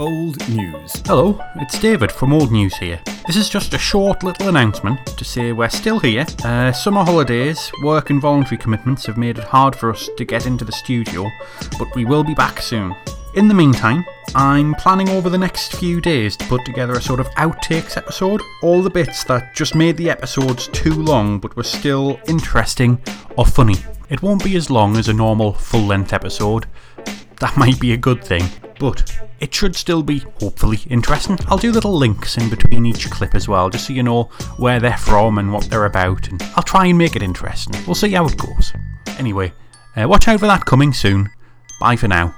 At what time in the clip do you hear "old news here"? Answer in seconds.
2.32-2.98